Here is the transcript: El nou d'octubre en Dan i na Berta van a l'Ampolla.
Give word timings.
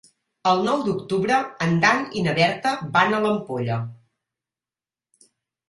El 0.51 0.61
nou 0.67 0.79
d'octubre 0.87 1.37
en 1.65 1.75
Dan 1.83 2.01
i 2.21 2.25
na 2.29 2.35
Berta 2.41 2.73
van 2.97 3.13
a 3.13 3.21
l'Ampolla. 3.27 3.81